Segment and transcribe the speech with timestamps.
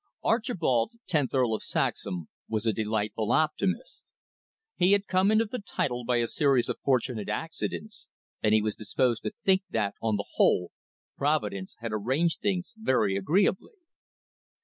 [0.23, 4.09] Archibald, tenth Earl of Saxham, was a delightful optimist.
[4.75, 8.07] He had come into the title by a series of fortunate accidents,
[8.41, 10.71] and he was disposed to think that, on the whole,
[11.19, 13.73] Providence had arranged things very agreeably.